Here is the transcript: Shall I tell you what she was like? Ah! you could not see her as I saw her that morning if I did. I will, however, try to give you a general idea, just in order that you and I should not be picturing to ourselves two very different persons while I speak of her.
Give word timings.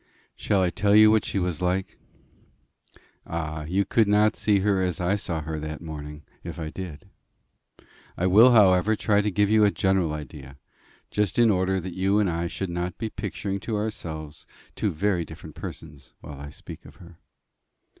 Shall 0.35 0.63
I 0.63 0.71
tell 0.71 0.95
you 0.95 1.11
what 1.11 1.25
she 1.25 1.37
was 1.37 1.61
like? 1.61 1.99
Ah! 3.27 3.65
you 3.65 3.85
could 3.85 4.07
not 4.07 4.35
see 4.35 4.61
her 4.61 4.81
as 4.81 4.99
I 4.99 5.15
saw 5.15 5.41
her 5.41 5.59
that 5.59 5.79
morning 5.79 6.23
if 6.43 6.57
I 6.57 6.71
did. 6.71 7.07
I 8.17 8.25
will, 8.25 8.49
however, 8.49 8.95
try 8.95 9.21
to 9.21 9.29
give 9.29 9.51
you 9.51 9.63
a 9.63 9.69
general 9.69 10.11
idea, 10.11 10.57
just 11.11 11.37
in 11.37 11.51
order 11.51 11.79
that 11.79 11.93
you 11.93 12.17
and 12.17 12.31
I 12.31 12.47
should 12.47 12.71
not 12.71 12.97
be 12.97 13.11
picturing 13.11 13.59
to 13.59 13.75
ourselves 13.75 14.47
two 14.75 14.91
very 14.91 15.23
different 15.23 15.53
persons 15.55 16.15
while 16.19 16.39
I 16.39 16.49
speak 16.49 16.83
of 16.85 16.95
her. 16.95 17.19